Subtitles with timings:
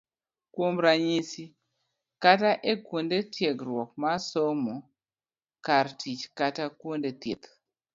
[0.53, 1.43] Kuom ranyisi,
[2.23, 4.75] kaka e kuonde tiegruok mar somo,
[5.65, 7.47] kar tich kata kuonde thieth.